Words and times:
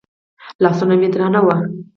لاسونه 0.63 0.95
مې 1.01 1.07
درانه 1.13 1.39
وو. 1.45 1.53